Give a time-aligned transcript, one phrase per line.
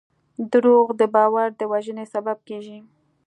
[0.51, 2.79] دروغ د باور د وژنې سبب کېږي.